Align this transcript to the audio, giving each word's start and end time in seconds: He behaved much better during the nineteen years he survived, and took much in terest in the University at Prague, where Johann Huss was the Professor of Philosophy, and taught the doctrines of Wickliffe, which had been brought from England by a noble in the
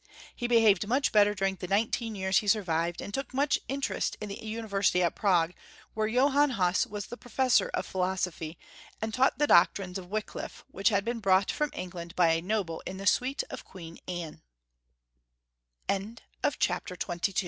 He 0.35 0.47
behaved 0.47 0.87
much 0.87 1.11
better 1.11 1.35
during 1.35 1.57
the 1.57 1.67
nineteen 1.67 2.15
years 2.15 2.39
he 2.39 2.47
survived, 2.47 3.01
and 3.03 3.13
took 3.13 3.35
much 3.35 3.59
in 3.67 3.81
terest 3.81 4.15
in 4.19 4.29
the 4.29 4.43
University 4.43 5.03
at 5.03 5.13
Prague, 5.13 5.53
where 5.93 6.07
Johann 6.07 6.57
Huss 6.57 6.87
was 6.87 7.05
the 7.05 7.17
Professor 7.17 7.69
of 7.75 7.85
Philosophy, 7.85 8.57
and 8.99 9.13
taught 9.13 9.37
the 9.37 9.45
doctrines 9.45 9.99
of 9.99 10.09
Wickliffe, 10.09 10.63
which 10.71 10.89
had 10.89 11.05
been 11.05 11.19
brought 11.19 11.51
from 11.51 11.69
England 11.73 12.15
by 12.15 12.29
a 12.31 12.41
noble 12.41 12.81
in 12.87 12.97
the 12.97 13.59